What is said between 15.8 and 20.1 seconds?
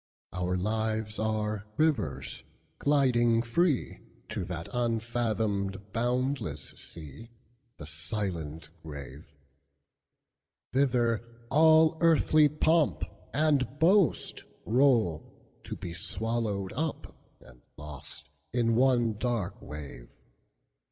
swallowed up and lostIn one dark wave.